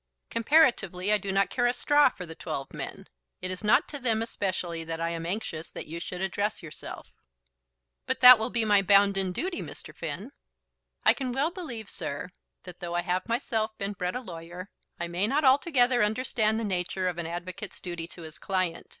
"Comparatively 0.31 1.13
I 1.13 1.19
do 1.19 1.31
not 1.31 1.51
care 1.51 1.67
a 1.67 1.73
straw 1.73 2.09
for 2.09 2.25
the 2.25 2.33
twelve 2.33 2.73
men. 2.73 3.05
It 3.39 3.51
is 3.51 3.63
not 3.63 3.87
to 3.89 3.99
them 3.99 4.23
especially 4.23 4.83
that 4.83 4.99
I 4.99 5.11
am 5.11 5.27
anxious 5.27 5.69
that 5.69 5.85
you 5.85 5.99
should 5.99 6.21
address 6.21 6.63
yourself" 6.63 7.13
"But 8.07 8.19
that 8.21 8.39
will 8.39 8.49
be 8.49 8.65
my 8.65 8.81
bounden 8.81 9.31
duty, 9.31 9.61
Mr. 9.61 9.95
Finn." 9.95 10.31
"I 11.03 11.13
can 11.13 11.31
well 11.33 11.51
believe, 11.51 11.87
sir, 11.87 12.31
that 12.63 12.79
though 12.79 12.95
I 12.95 13.01
have 13.01 13.29
myself 13.29 13.77
been 13.77 13.93
bred 13.93 14.15
a 14.15 14.21
lawyer, 14.21 14.71
I 14.99 15.07
may 15.07 15.27
not 15.27 15.45
altogether 15.45 16.01
understand 16.03 16.59
the 16.59 16.63
nature 16.63 17.07
of 17.07 17.19
an 17.19 17.27
advocate's 17.27 17.79
duty 17.79 18.07
to 18.07 18.23
his 18.23 18.39
client. 18.39 18.87